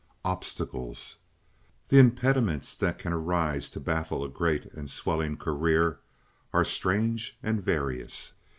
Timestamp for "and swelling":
4.73-5.37